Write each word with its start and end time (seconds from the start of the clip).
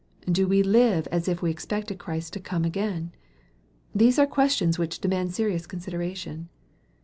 Do 0.27 0.47
we 0.47 0.63
live 0.63 1.05
as 1.11 1.27
if 1.27 1.43
we 1.43 1.51
expected 1.51 1.99
Christ 1.99 2.33
to 2.33 2.39
come 2.39 2.65
again? 2.65 3.11
These 3.93 4.17
are 4.17 4.25
questions 4.25 4.79
which 4.79 4.97
demand 4.97 5.35
serious 5.35 5.67
consideration. 5.67 6.49